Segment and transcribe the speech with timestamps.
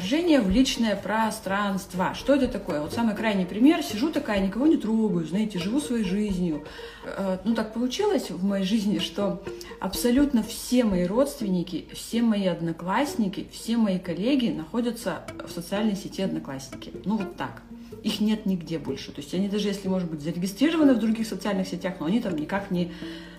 [0.00, 2.14] Вторжение в личное пространство.
[2.14, 2.80] Что это такое?
[2.80, 3.82] Вот самый крайний пример.
[3.82, 6.64] Сижу такая, никого не трогаю, знаете, живу своей жизнью.
[7.04, 9.42] Э, ну, так получилось в моей жизни, что
[9.78, 16.94] абсолютно все мои родственники, все мои одноклассники, все мои коллеги находятся в социальной сети Одноклассники.
[17.04, 17.60] Ну, вот так.
[18.02, 19.12] Их нет нигде больше.
[19.12, 22.36] То есть они даже, если, может быть, зарегистрированы в других социальных сетях, но они там
[22.36, 22.92] никак не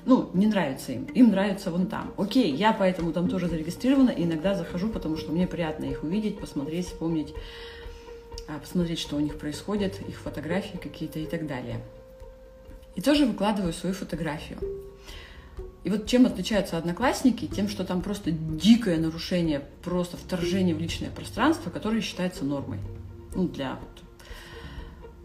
[0.06, 2.14] ну, не нравится им, им нравится вон там.
[2.18, 6.40] Окей, я поэтому там тоже зарегистрирована, и иногда захожу, потому что мне приятно их увидеть,
[6.40, 7.34] посмотреть, вспомнить,
[8.48, 11.82] а, посмотреть, что у них происходит, их фотографии какие-то и так далее.
[12.96, 14.58] И тоже выкладываю свою фотографию.
[15.84, 17.48] И вот чем отличаются одноклассники?
[17.48, 22.80] Тем, что там просто дикое нарушение, просто вторжение в личное пространство, которое считается нормой.
[23.34, 23.80] Ну, для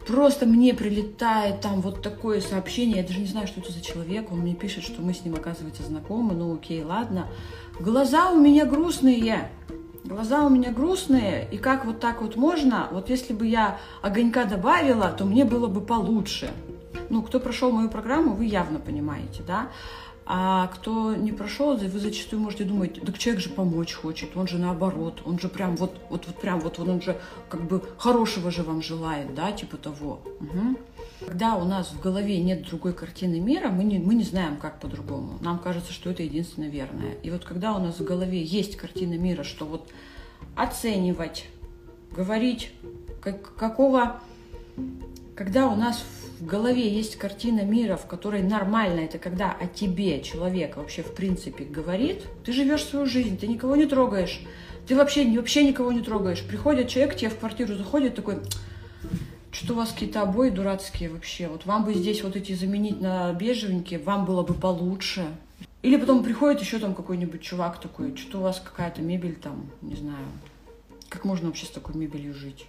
[0.06, 4.30] Просто мне прилетает там вот такое сообщение, я даже не знаю, что это за человек,
[4.30, 7.26] он мне пишет, что мы с ним, оказывается, знакомы, ну окей, ладно.
[7.80, 9.50] Глаза у меня грустные,
[10.04, 14.44] глаза у меня грустные, и как вот так вот можно, вот если бы я огонька
[14.44, 16.50] добавила, то мне было бы получше.
[17.08, 19.68] Ну, кто прошел мою программу, вы явно понимаете, да?
[20.28, 24.58] А кто не прошел, вы зачастую можете думать, так человек же помочь хочет, он же
[24.58, 27.16] наоборот, он же прям вот, вот, вот прям вот, он же
[27.48, 30.20] как бы хорошего же вам желает, да, типа того.
[30.40, 31.26] Угу.
[31.26, 34.80] Когда у нас в голове нет другой картины мира, мы не, мы не знаем, как
[34.80, 35.38] по-другому.
[35.42, 37.14] Нам кажется, что это единственно верное.
[37.22, 39.88] И вот когда у нас в голове есть картина мира, что вот
[40.56, 41.46] оценивать,
[42.10, 42.72] говорить,
[43.20, 44.20] как, какого,
[45.36, 50.20] когда у нас в голове есть картина мира, в которой нормально это когда о тебе
[50.20, 54.40] человек вообще в принципе говорит, ты живешь свою жизнь, ты никого не трогаешь,
[54.86, 56.42] ты вообще, вообще никого не трогаешь.
[56.42, 58.36] Приходит человек, тебе в квартиру заходит такой,
[59.50, 63.32] что у вас какие-то обои дурацкие вообще, вот вам бы здесь вот эти заменить на
[63.32, 65.24] бежевенькие, вам было бы получше.
[65.82, 69.96] Или потом приходит еще там какой-нибудь чувак такой, что у вас какая-то мебель там, не
[69.96, 70.26] знаю,
[71.08, 72.66] как можно вообще с такой мебелью жить?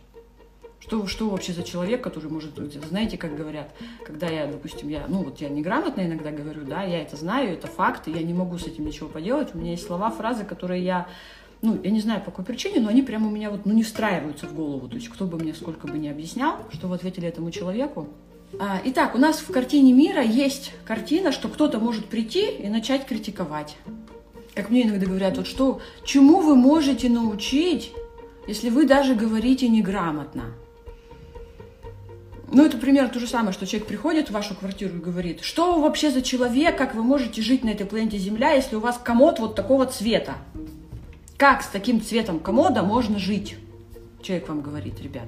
[0.87, 2.55] Что, что вообще за человек, который может...
[2.87, 3.69] Знаете, как говорят,
[4.05, 7.67] когда я, допустим, я, ну вот я неграмотно иногда говорю, да, я это знаю, это
[7.67, 9.53] факт, и я не могу с этим ничего поделать.
[9.53, 11.07] У меня есть слова, фразы, которые я
[11.61, 13.83] ну, я не знаю по какой причине, но они прямо у меня вот, ну, не
[13.83, 14.87] встраиваются в голову.
[14.87, 18.07] То есть кто бы мне сколько бы не объяснял, что вы ответили этому человеку.
[18.59, 23.05] А, итак, у нас в картине мира есть картина, что кто-то может прийти и начать
[23.05, 23.75] критиковать.
[24.53, 27.91] Как мне иногда говорят, вот что, чему вы можете научить,
[28.47, 30.53] если вы даже говорите неграмотно?
[32.49, 35.75] Ну, это примерно то же самое, что человек приходит в вашу квартиру и говорит, что
[35.75, 38.97] вы вообще за человек, как вы можете жить на этой планете Земля, если у вас
[39.03, 40.35] комод вот такого цвета?
[41.37, 43.57] Как с таким цветом комода можно жить?
[44.21, 45.27] Человек вам говорит, ребят.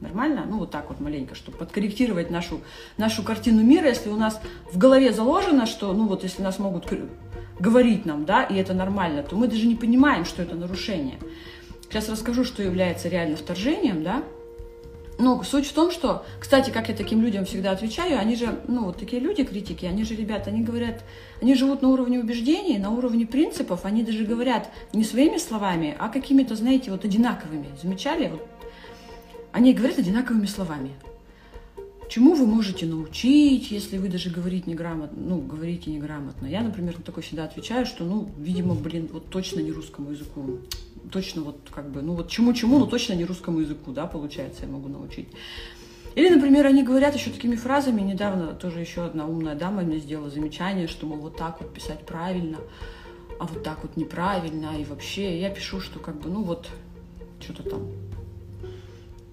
[0.00, 0.44] Нормально?
[0.46, 2.60] Ну, вот так вот маленько, чтобы подкорректировать нашу,
[2.98, 4.40] нашу картину мира, если у нас
[4.70, 6.86] в голове заложено, что, ну, вот если нас могут
[7.58, 11.18] говорить нам, да, и это нормально, то мы даже не понимаем, что это нарушение.
[11.82, 14.22] Сейчас расскажу, что является реально вторжением, да,
[15.18, 18.84] ну, суть в том, что, кстати, как я таким людям всегда отвечаю, они же, ну,
[18.84, 21.02] вот такие люди, критики, они же, ребята, они говорят,
[21.42, 26.08] они живут на уровне убеждений, на уровне принципов, они даже говорят не своими словами, а
[26.08, 27.66] какими-то, знаете, вот одинаковыми.
[27.82, 28.28] Замечали?
[28.28, 28.46] Вот,
[29.50, 30.92] они говорят одинаковыми словами.
[32.08, 36.46] Чему вы можете научить, если вы даже говорите неграмотно, ну, говорите неграмотно?
[36.46, 40.60] Я, например, на такой всегда отвечаю, что, ну, видимо, блин, вот точно не русскому языку
[41.08, 44.68] точно вот как бы, ну вот чему-чему, но точно не русскому языку, да, получается, я
[44.68, 45.28] могу научить.
[46.14, 50.30] Или, например, они говорят еще такими фразами, недавно тоже еще одна умная дама мне сделала
[50.30, 52.58] замечание, что, мол, вот так вот писать правильно,
[53.38, 56.68] а вот так вот неправильно, и вообще я пишу, что как бы, ну вот,
[57.40, 57.82] что-то там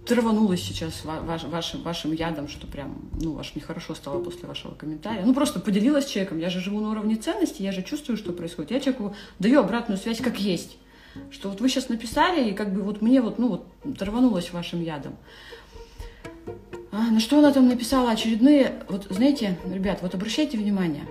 [0.06, 5.26] траванулась сейчас ваш, вашим, вашим ядом, что прям, ну, аж нехорошо стало после вашего комментария.
[5.26, 6.38] Ну, просто поделилась человеком.
[6.38, 8.70] Я же живу на уровне ценности, я же чувствую, что происходит.
[8.70, 10.78] Я человеку даю обратную связь как есть
[11.32, 14.82] что вот вы сейчас написали, и как бы вот мне вот, ну вот, оторванулось вашим
[14.82, 15.16] ядом.
[16.92, 21.06] А, на что она там написала очередные, вот знаете, ребят, вот обращайте внимание,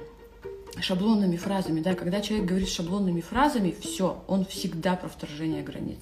[0.80, 6.00] шаблонными фразами, да, когда человек говорит шаблонными фразами, все, он всегда про вторжение границ.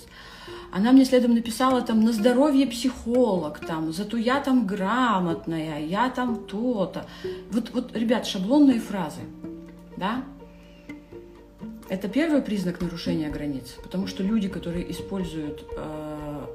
[0.73, 6.47] Она мне следом написала там на здоровье психолог, там, зато я там грамотная, я там
[6.47, 7.07] то-то.
[7.51, 9.21] Вот, вот, ребят, шаблонные фразы,
[9.97, 10.25] да,
[11.93, 16.47] это первый признак нарушения границ, потому что люди, которые используют э,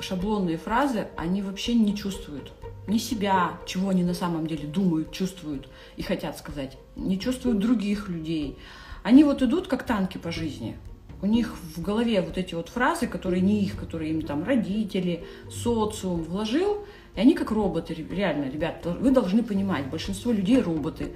[0.00, 2.50] шаблонные фразы, они вообще не чувствуют
[2.86, 8.08] ни себя, чего они на самом деле думают, чувствуют и хотят сказать, не чувствуют других
[8.08, 8.56] людей.
[9.02, 10.78] Они вот идут как танки по жизни.
[11.20, 15.26] У них в голове вот эти вот фразы, которые не их, которые им там родители,
[15.50, 21.12] социум вложил, и они как роботы, реально, ребят, вы должны понимать, большинство людей роботы,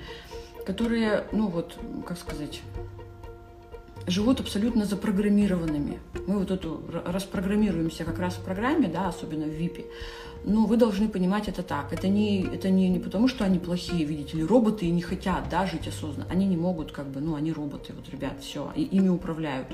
[0.67, 2.61] которые, ну вот, как сказать,
[4.07, 6.01] живут абсолютно запрограммированными.
[6.27, 9.85] Мы вот эту распрограммируемся как раз в программе, да, особенно в ВИПе.
[10.45, 11.93] Но вы должны понимать это так.
[11.93, 15.49] Это не, это не, не потому, что они плохие, видите ли, роботы и не хотят
[15.51, 16.31] да, жить осознанно.
[16.31, 19.69] Они не могут, как бы, ну, они роботы, вот, ребят, все, и ими управляют.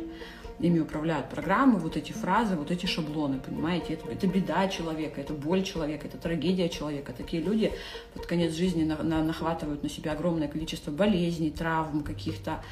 [0.58, 3.92] Ими управляют программы, вот эти фразы, вот эти шаблоны, понимаете?
[3.92, 7.12] Это, это беда человека, это боль человека, это трагедия человека.
[7.12, 7.72] Такие люди
[8.14, 12.62] под конец жизни на, на, нахватывают на себя огромное количество болезней, травм каких-то,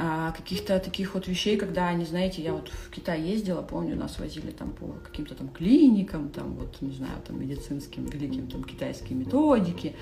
[0.00, 4.20] а, каких-то таких вот вещей, когда они, знаете, я вот в Китай ездила, помню, нас
[4.20, 9.18] возили там по каким-то там клиникам, там вот, не знаю, там медицинским, великим там китайские
[9.18, 9.96] методики.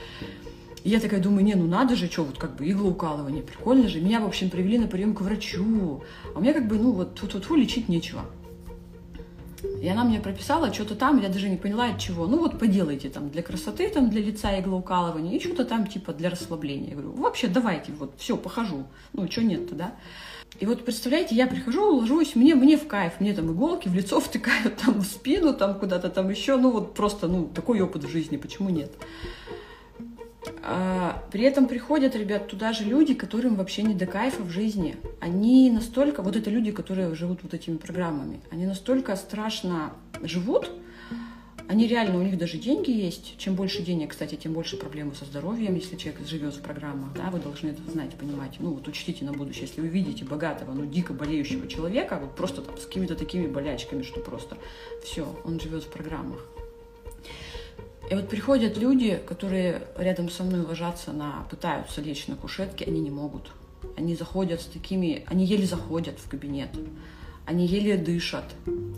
[0.84, 4.00] И я такая думаю, не, ну надо же, что, вот как бы иглоукалывание, прикольно же.
[4.02, 6.02] Меня, в общем, привели на прием к врачу.
[6.34, 8.26] А у меня как бы, ну вот, тут вот лечить нечего.
[9.80, 12.26] И она мне прописала что-то там, я даже не поняла от чего.
[12.26, 16.30] Ну вот поделайте там для красоты, там для лица иглоукалывания, и что-то там типа для
[16.30, 16.90] расслабления.
[16.90, 18.86] Я говорю, вообще давайте, вот все, похожу.
[19.12, 19.94] Ну что нет-то, да?
[20.58, 24.20] И вот представляете, я прихожу, ложусь, мне, мне в кайф, мне там иголки в лицо
[24.20, 28.08] втыкают, там в спину, там куда-то там еще, ну вот просто, ну такой опыт в
[28.08, 28.92] жизни, почему нет?
[30.62, 34.96] А, при этом приходят, ребят, туда же люди, которым вообще не до кайфа в жизни.
[35.20, 40.70] Они настолько, вот это люди, которые живут вот этими программами, они настолько страшно живут,
[41.68, 43.36] они реально, у них даже деньги есть.
[43.38, 47.30] Чем больше денег, кстати, тем больше проблемы со здоровьем, если человек живет в программах, да,
[47.30, 48.56] вы должны это знать, понимать.
[48.60, 52.62] Ну, вот учтите на будущее, если вы видите богатого, ну, дико болеющего человека, вот просто
[52.62, 54.56] там с какими-то такими болячками, что просто
[55.02, 56.46] все, он живет в программах.
[58.08, 63.00] И вот приходят люди, которые рядом со мной ложатся на, пытаются лечь на кушетке, они
[63.00, 63.50] не могут.
[63.96, 66.70] Они заходят с такими, они еле заходят в кабинет,
[67.46, 68.44] они еле дышат,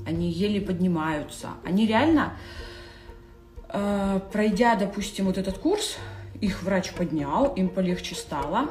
[0.07, 1.49] они еле поднимаются.
[1.65, 2.35] Они реально,
[3.71, 5.97] э, пройдя, допустим, вот этот курс,
[6.41, 8.69] их врач поднял, им полегче стало,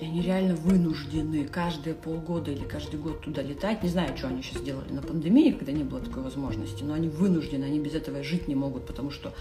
[0.00, 3.82] и они реально вынуждены каждые полгода или каждый год туда летать.
[3.82, 7.08] Не знаю, что они сейчас делали на пандемии, когда не было такой возможности, но они
[7.08, 9.34] вынуждены, они без этого жить не могут, потому что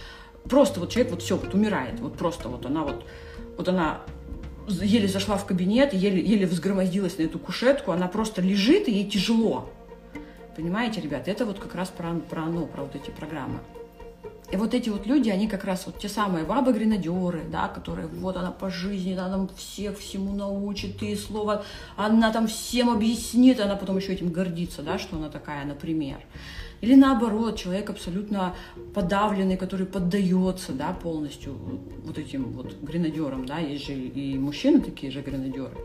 [0.45, 1.99] Просто вот человек вот все, вот умирает.
[1.99, 3.05] Вот просто вот она вот,
[3.57, 4.01] вот она
[4.67, 9.09] еле зашла в кабинет, еле, еле взгромоздилась на эту кушетку, она просто лежит, и ей
[9.09, 9.69] тяжело.
[10.55, 13.59] Понимаете, ребят, это вот как раз про, про оно, про вот эти программы.
[14.51, 18.35] И вот эти вот люди, они как раз вот те самые бабы-гренадеры, да, которые вот
[18.35, 21.63] она по жизни, она там всех всему научит, и слово,
[21.95, 26.17] она там всем объяснит, она потом еще этим гордится, да, что она такая, например.
[26.81, 28.55] Или наоборот, человек абсолютно
[28.93, 31.57] подавленный, который поддается да, полностью
[32.05, 33.45] вот этим вот гренадерам.
[33.45, 35.75] Да, есть же и мужчины такие же гренадеры.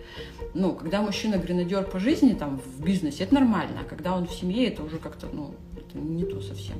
[0.55, 3.81] Но когда мужчина гренадер по жизни, там, в бизнесе, это нормально.
[3.81, 6.77] А когда он в семье, это уже как-то, ну, это не то совсем.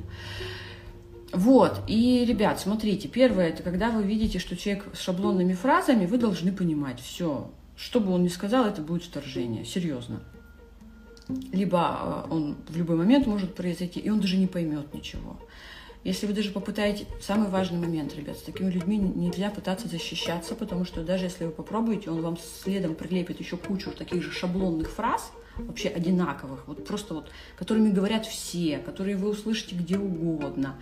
[1.33, 6.17] Вот, и, ребят, смотрите, первое, это когда вы видите, что человек с шаблонными фразами, вы
[6.17, 10.21] должны понимать, все, что бы он ни сказал, это будет вторжение, серьезно
[11.27, 15.37] либо э, он в любой момент может произойти, и он даже не поймет ничего.
[16.03, 20.85] Если вы даже попытаетесь, самый важный момент, ребят, с такими людьми нельзя пытаться защищаться, потому
[20.85, 25.31] что даже если вы попробуете, он вам следом прилепит еще кучу таких же шаблонных фраз,
[25.57, 30.75] вообще одинаковых, вот просто вот, которыми говорят все, которые вы услышите где угодно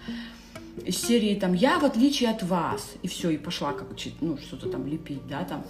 [0.85, 3.87] из серии там «я в отличие от вас» и все, и пошла как
[4.21, 5.65] ну, что-то там лепить, да, там.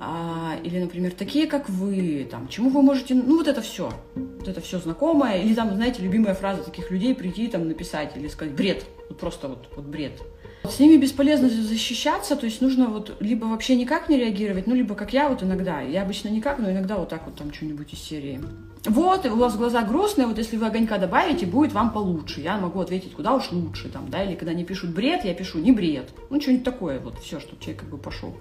[0.00, 3.92] А, или, например, «такие, как вы», там, «чему вы можете...» Ну, вот это все.
[4.14, 5.42] Вот это все знакомое.
[5.42, 8.84] Или там, знаете, любимая фраза таких людей прийти там написать или сказать «бред».
[9.08, 10.20] Вот просто вот, вот бред.
[10.64, 14.94] С ними бесполезно защищаться, то есть нужно вот либо вообще никак не реагировать, ну, либо
[14.94, 15.80] как я вот иногда.
[15.80, 18.40] Я обычно никак, но иногда вот так вот там что-нибудь из серии.
[18.84, 22.40] Вот, у вас глаза грустные, вот если вы огонька добавите, будет вам получше.
[22.40, 25.60] Я могу ответить, куда уж лучше, там, да, или когда не пишут бред, я пишу
[25.60, 26.10] не бред.
[26.30, 28.34] Ну, что-нибудь такое, вот, все, чтобы человек как бы пошел.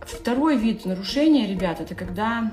[0.00, 2.52] Второй вид нарушения, ребят, это когда,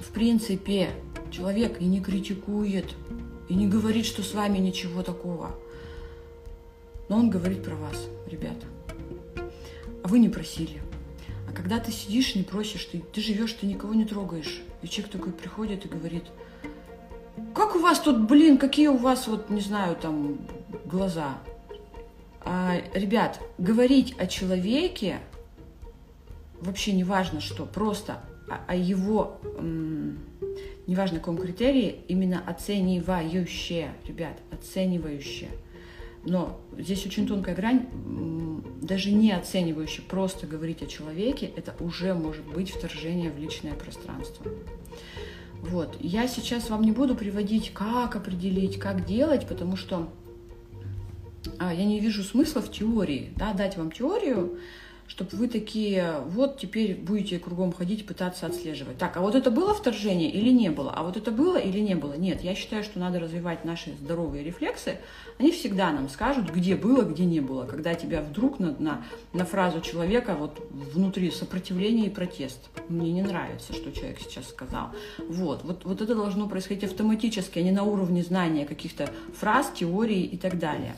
[0.00, 0.90] в принципе,
[1.30, 2.94] человек и не критикует,
[3.48, 5.54] и не говорит, что с вами ничего такого
[7.08, 8.66] но он говорит про вас, ребята.
[10.02, 10.80] А вы не просили.
[11.58, 14.62] Когда ты сидишь, не просишь, ты, ты живешь, ты никого не трогаешь.
[14.80, 16.22] И человек такой приходит и говорит,
[17.52, 20.38] как у вас тут, блин, какие у вас, вот, не знаю, там,
[20.84, 21.36] глаза.
[22.42, 25.18] А, ребят, говорить о человеке,
[26.60, 30.20] вообще не важно что, просто о, о его, м,
[30.86, 35.50] неважно каком критерии, именно оценивающее, ребят, оценивающее–
[36.28, 37.86] но здесь очень тонкая грань,
[38.82, 44.46] даже не оценивающая, просто говорить о человеке, это уже может быть вторжение в личное пространство.
[45.60, 45.96] Вот.
[46.00, 50.08] Я сейчас вам не буду приводить, как определить, как делать, потому что
[51.58, 54.58] а, я не вижу смысла в теории, да, дать вам теорию,
[55.08, 58.98] чтобы вы такие, вот теперь будете кругом ходить, пытаться отслеживать.
[58.98, 60.92] Так, а вот это было вторжение или не было?
[60.94, 62.12] А вот это было или не было?
[62.12, 64.98] Нет, я считаю, что надо развивать наши здоровые рефлексы.
[65.38, 67.64] Они всегда нам скажут, где было, где не было.
[67.64, 72.68] Когда тебя вдруг на, на, на фразу человека вот внутри сопротивление и протест.
[72.88, 74.90] Мне не нравится, что человек сейчас сказал.
[75.26, 80.22] Вот, вот, вот это должно происходить автоматически, а не на уровне знания каких-то фраз, теорий
[80.22, 80.94] и так далее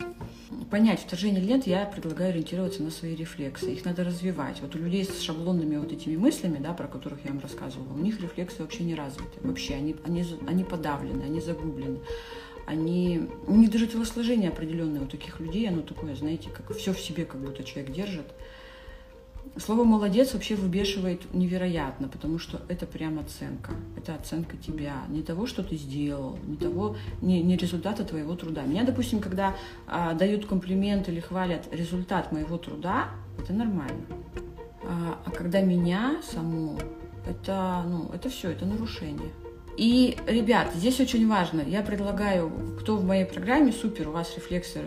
[0.70, 3.72] понять, вторжение или нет, я предлагаю ориентироваться на свои рефлексы.
[3.72, 4.60] Их надо развивать.
[4.60, 7.98] Вот у людей с шаблонными вот этими мыслями, да, про которых я вам рассказывала, у
[7.98, 9.38] них рефлексы вообще не развиты.
[9.42, 11.98] Вообще, они, они, они подавлены, они загублены.
[12.66, 17.00] Они, у них даже телосложение определенное у таких людей, оно такое, знаете, как все в
[17.00, 18.26] себе как будто человек держит.
[19.56, 23.72] Слово «молодец» вообще выбешивает невероятно, потому что это прям оценка.
[23.96, 28.62] Это оценка тебя, не того, что ты сделал, не того, не, не результата твоего труда.
[28.62, 29.56] Меня, допустим, когда
[29.86, 34.04] а, дают комплимент или хвалят результат моего труда, это нормально.
[34.84, 36.78] А, а когда меня саму,
[37.26, 39.30] это, ну, это все, это нарушение.
[39.76, 44.82] И, ребят, здесь очень важно, я предлагаю, кто в моей программе, супер, у вас рефлексы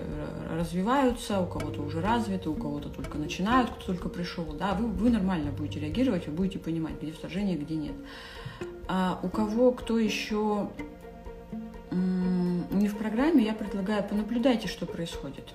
[0.51, 5.09] развиваются, у кого-то уже развиты, у кого-то только начинают, кто только пришел, да, вы, вы
[5.09, 7.95] нормально будете реагировать, вы будете понимать, где вторжение, где нет.
[8.87, 10.69] А у кого, кто еще
[11.91, 15.53] не в программе, я предлагаю, понаблюдайте, что происходит.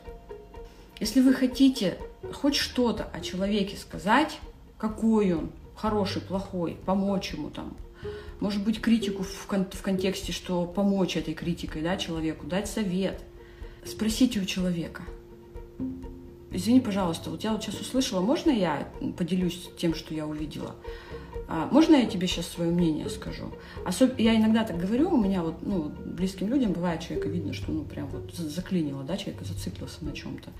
[1.00, 1.98] Если вы хотите
[2.32, 4.40] хоть что-то о человеке сказать,
[4.78, 7.76] какой он, хороший, плохой, помочь ему там,
[8.40, 13.20] может быть, критику в, кон- в контексте, что помочь этой критикой да, человеку, дать совет.
[13.84, 15.02] Спросите у человека.
[16.50, 20.74] Извини, пожалуйста, вот я вот сейчас услышала, можно я поделюсь тем, что я увидела?
[21.46, 23.52] А, можно я тебе сейчас свое мнение скажу?
[23.84, 24.18] Особ...
[24.18, 27.84] Я иногда так говорю, у меня вот, ну, близким людям бывает, человека видно, что, ну,
[27.84, 30.50] прям вот заклинило, да, человек зациклился на чем-то.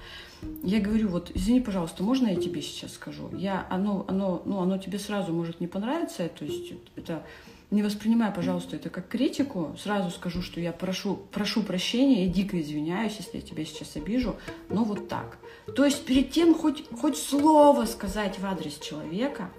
[0.62, 3.30] Я говорю, вот, извини, пожалуйста, можно я тебе сейчас скажу?
[3.35, 7.23] Я, оно, оно, ну, оно тебе сразу может не понравиться, то есть это
[7.71, 9.77] не воспринимай, пожалуйста, это как критику.
[9.79, 14.37] Сразу скажу, что я прошу, прошу прощения, я дико извиняюсь, если я тебя сейчас обижу,
[14.71, 15.39] но вот так.
[15.77, 19.51] То есть перед тем хоть, хоть слово сказать в адрес человека,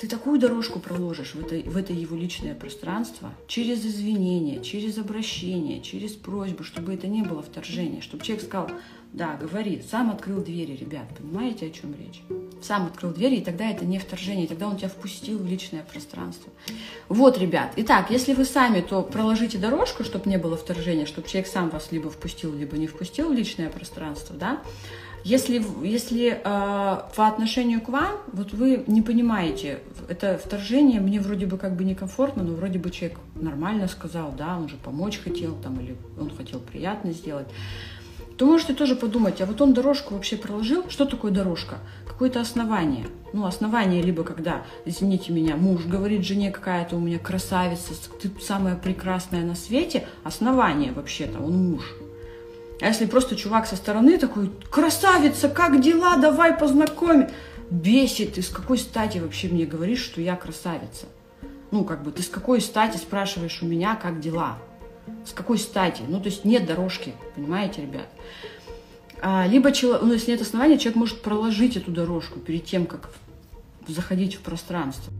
[0.00, 5.80] ты такую дорожку проложишь в это, в это его личное пространство через извинения, через обращение,
[5.80, 8.70] через просьбу, чтобы это не было вторжение, чтобы человек сказал,
[9.12, 12.22] да, говори, сам открыл двери, ребят, понимаете, о чем речь?
[12.62, 16.52] Сам открыл двери, и тогда это не вторжение, тогда он тебя впустил в личное пространство.
[17.08, 21.48] Вот, ребят, итак, если вы сами, то проложите дорожку, чтобы не было вторжения, чтобы человек
[21.48, 24.60] сам вас либо впустил, либо не впустил в личное пространство, да?
[25.24, 31.46] Если, если э, по отношению к вам, вот вы не понимаете, это вторжение, мне вроде
[31.46, 35.56] бы как бы некомфортно, но вроде бы человек нормально сказал, да, он же помочь хотел,
[35.56, 37.48] там, или он хотел приятно сделать
[38.38, 40.88] то можете тоже подумать, а вот он дорожку вообще проложил.
[40.88, 41.78] Что такое дорожка?
[42.06, 43.06] Какое-то основание.
[43.32, 48.76] Ну, основание либо когда, извините меня, муж говорит жене, какая-то у меня красавица, ты самая
[48.76, 50.06] прекрасная на свете.
[50.22, 51.82] Основание вообще-то, он муж.
[52.80, 57.28] А если просто чувак со стороны такой, красавица, как дела, давай познакомим.
[57.70, 61.06] Бесит, ты с какой стати вообще мне говоришь, что я красавица?
[61.72, 64.58] Ну, как бы, ты с какой стати спрашиваешь у меня, как дела?
[65.24, 66.02] С какой стати?
[66.08, 68.08] Ну, то есть нет дорожки, понимаете, ребят?
[69.20, 73.10] А, либо, ну, если нет основания, человек может проложить эту дорожку перед тем, как
[73.86, 75.12] заходить в пространство.